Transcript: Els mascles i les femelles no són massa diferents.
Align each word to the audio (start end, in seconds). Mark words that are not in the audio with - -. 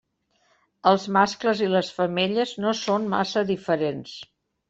Els 0.91 1.03
mascles 1.17 1.61
i 1.65 1.67
les 1.73 1.91
femelles 1.99 2.55
no 2.65 2.73
són 2.81 3.07
massa 3.13 3.47
diferents. 3.51 4.17